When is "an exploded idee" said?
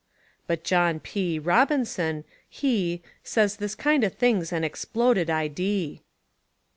4.51-6.01